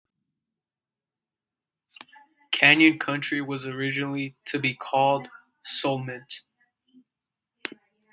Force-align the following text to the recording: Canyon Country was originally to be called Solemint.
Canyon 2.51 2.97
Country 2.97 3.39
was 3.39 3.67
originally 3.67 4.35
to 4.45 4.57
be 4.57 4.73
called 4.73 5.29
Solemint. 5.63 6.39